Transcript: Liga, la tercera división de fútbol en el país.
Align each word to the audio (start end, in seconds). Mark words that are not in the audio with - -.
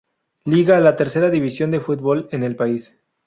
Liga, 0.45 0.79
la 0.79 0.95
tercera 0.95 1.29
división 1.29 1.69
de 1.69 1.79
fútbol 1.79 2.27
en 2.31 2.41
el 2.41 2.55
país. 2.55 2.97